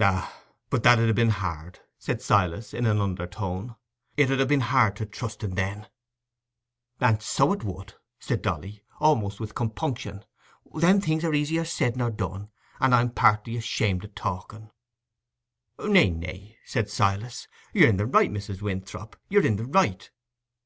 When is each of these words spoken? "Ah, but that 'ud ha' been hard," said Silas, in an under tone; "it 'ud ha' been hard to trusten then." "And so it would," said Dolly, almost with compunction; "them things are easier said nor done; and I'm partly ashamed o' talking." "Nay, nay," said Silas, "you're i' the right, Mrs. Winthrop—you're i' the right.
"Ah, 0.00 0.42
but 0.70 0.82
that 0.82 0.98
'ud 0.98 1.10
ha' 1.10 1.14
been 1.14 1.28
hard," 1.28 1.80
said 1.98 2.22
Silas, 2.22 2.72
in 2.72 2.86
an 2.86 3.02
under 3.02 3.26
tone; 3.26 3.76
"it 4.16 4.30
'ud 4.30 4.40
ha' 4.40 4.48
been 4.48 4.62
hard 4.62 4.96
to 4.96 5.04
trusten 5.04 5.56
then." 5.56 5.86
"And 7.02 7.22
so 7.22 7.52
it 7.52 7.64
would," 7.64 7.92
said 8.18 8.40
Dolly, 8.40 8.82
almost 8.98 9.40
with 9.40 9.54
compunction; 9.54 10.24
"them 10.74 11.02
things 11.02 11.22
are 11.22 11.34
easier 11.34 11.66
said 11.66 11.98
nor 11.98 12.10
done; 12.10 12.48
and 12.80 12.94
I'm 12.94 13.10
partly 13.10 13.58
ashamed 13.58 14.06
o' 14.06 14.08
talking." 14.08 14.70
"Nay, 15.78 16.08
nay," 16.08 16.56
said 16.64 16.88
Silas, 16.88 17.46
"you're 17.74 17.88
i' 17.90 17.92
the 17.92 18.06
right, 18.06 18.32
Mrs. 18.32 18.62
Winthrop—you're 18.62 19.44
i' 19.44 19.54
the 19.54 19.66
right. 19.66 20.10